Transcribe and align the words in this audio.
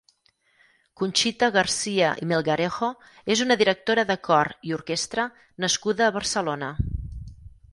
Conxita 1.01 1.49
Garcia 1.57 2.13
i 2.21 2.27
Melgarejo 2.31 2.89
és 3.35 3.43
una 3.45 3.59
directora 3.63 4.07
de 4.13 4.17
cor 4.29 4.51
i 4.71 4.75
orquestra 4.79 5.27
nascuda 5.67 6.09
a 6.09 6.17
Barcelona. 6.17 6.73